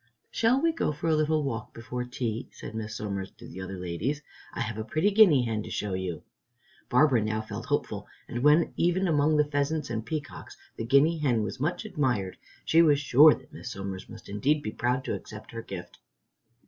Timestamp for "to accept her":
15.03-15.61